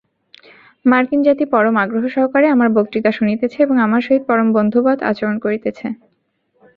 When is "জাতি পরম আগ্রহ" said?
1.23-2.03